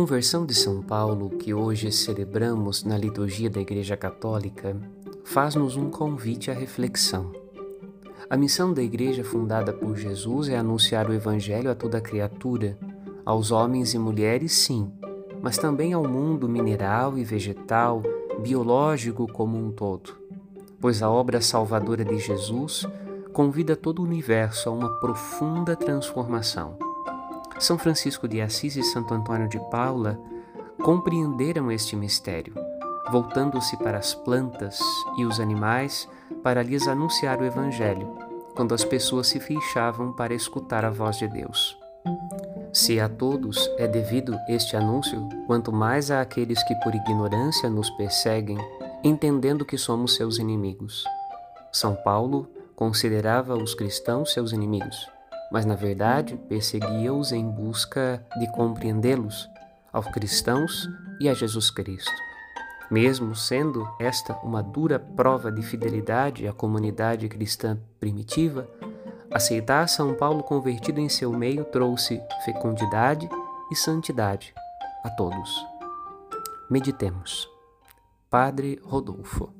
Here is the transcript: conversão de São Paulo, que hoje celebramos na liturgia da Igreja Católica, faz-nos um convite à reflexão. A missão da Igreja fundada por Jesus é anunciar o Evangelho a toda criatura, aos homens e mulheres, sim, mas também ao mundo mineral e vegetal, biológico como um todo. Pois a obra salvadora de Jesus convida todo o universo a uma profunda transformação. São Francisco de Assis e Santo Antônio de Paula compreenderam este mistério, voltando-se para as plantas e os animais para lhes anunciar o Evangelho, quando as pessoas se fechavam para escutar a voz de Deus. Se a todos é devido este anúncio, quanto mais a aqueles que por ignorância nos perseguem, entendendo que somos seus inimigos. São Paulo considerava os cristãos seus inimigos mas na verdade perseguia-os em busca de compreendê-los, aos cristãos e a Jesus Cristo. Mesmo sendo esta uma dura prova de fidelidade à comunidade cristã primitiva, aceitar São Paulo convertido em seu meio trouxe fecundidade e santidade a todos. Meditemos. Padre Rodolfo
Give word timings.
conversão 0.00 0.46
de 0.46 0.54
São 0.54 0.80
Paulo, 0.80 1.28
que 1.28 1.52
hoje 1.52 1.90
celebramos 1.90 2.84
na 2.84 2.96
liturgia 2.96 3.50
da 3.50 3.60
Igreja 3.60 3.96
Católica, 3.96 4.76
faz-nos 5.24 5.74
um 5.74 5.90
convite 5.90 6.52
à 6.52 6.54
reflexão. 6.54 7.32
A 8.30 8.36
missão 8.36 8.72
da 8.72 8.80
Igreja 8.80 9.24
fundada 9.24 9.72
por 9.72 9.96
Jesus 9.96 10.48
é 10.48 10.56
anunciar 10.56 11.10
o 11.10 11.12
Evangelho 11.12 11.68
a 11.68 11.74
toda 11.74 12.00
criatura, 12.00 12.78
aos 13.24 13.50
homens 13.50 13.92
e 13.92 13.98
mulheres, 13.98 14.52
sim, 14.52 14.88
mas 15.42 15.58
também 15.58 15.92
ao 15.92 16.06
mundo 16.06 16.48
mineral 16.48 17.18
e 17.18 17.24
vegetal, 17.24 18.00
biológico 18.40 19.26
como 19.26 19.58
um 19.58 19.72
todo. 19.72 20.12
Pois 20.80 21.02
a 21.02 21.10
obra 21.10 21.40
salvadora 21.40 22.04
de 22.04 22.20
Jesus 22.20 22.86
convida 23.32 23.74
todo 23.74 23.98
o 23.98 24.04
universo 24.04 24.68
a 24.68 24.72
uma 24.72 25.00
profunda 25.00 25.74
transformação. 25.74 26.87
São 27.58 27.76
Francisco 27.76 28.28
de 28.28 28.40
Assis 28.40 28.76
e 28.76 28.84
Santo 28.84 29.12
Antônio 29.12 29.48
de 29.48 29.58
Paula 29.68 30.18
compreenderam 30.80 31.72
este 31.72 31.96
mistério, 31.96 32.54
voltando-se 33.10 33.76
para 33.78 33.98
as 33.98 34.14
plantas 34.14 34.78
e 35.18 35.24
os 35.24 35.40
animais 35.40 36.08
para 36.40 36.62
lhes 36.62 36.86
anunciar 36.86 37.40
o 37.40 37.44
Evangelho, 37.44 38.16
quando 38.54 38.74
as 38.74 38.84
pessoas 38.84 39.26
se 39.26 39.40
fechavam 39.40 40.12
para 40.12 40.34
escutar 40.34 40.84
a 40.84 40.90
voz 40.90 41.18
de 41.18 41.26
Deus. 41.26 41.76
Se 42.72 43.00
a 43.00 43.08
todos 43.08 43.68
é 43.76 43.88
devido 43.88 44.38
este 44.48 44.76
anúncio, 44.76 45.28
quanto 45.46 45.72
mais 45.72 46.12
a 46.12 46.20
aqueles 46.20 46.62
que 46.62 46.76
por 46.76 46.94
ignorância 46.94 47.68
nos 47.68 47.90
perseguem, 47.90 48.58
entendendo 49.02 49.64
que 49.64 49.76
somos 49.76 50.14
seus 50.14 50.38
inimigos. 50.38 51.02
São 51.72 51.96
Paulo 51.96 52.48
considerava 52.76 53.56
os 53.56 53.74
cristãos 53.74 54.32
seus 54.32 54.52
inimigos 54.52 55.17
mas 55.50 55.64
na 55.64 55.74
verdade 55.74 56.36
perseguia-os 56.48 57.32
em 57.32 57.48
busca 57.48 58.24
de 58.38 58.50
compreendê-los, 58.52 59.48
aos 59.92 60.06
cristãos 60.08 60.88
e 61.20 61.28
a 61.28 61.34
Jesus 61.34 61.70
Cristo. 61.70 62.12
Mesmo 62.90 63.34
sendo 63.34 63.86
esta 64.00 64.34
uma 64.38 64.62
dura 64.62 64.98
prova 64.98 65.52
de 65.52 65.62
fidelidade 65.62 66.46
à 66.48 66.52
comunidade 66.52 67.28
cristã 67.28 67.78
primitiva, 68.00 68.68
aceitar 69.30 69.88
São 69.88 70.14
Paulo 70.14 70.42
convertido 70.42 71.00
em 71.00 71.08
seu 71.08 71.32
meio 71.32 71.64
trouxe 71.64 72.22
fecundidade 72.44 73.28
e 73.70 73.76
santidade 73.76 74.54
a 75.04 75.10
todos. 75.10 75.66
Meditemos. 76.70 77.48
Padre 78.30 78.78
Rodolfo 78.82 79.52